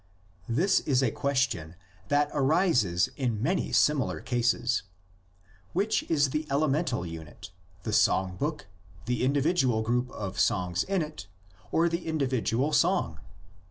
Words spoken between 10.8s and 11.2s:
in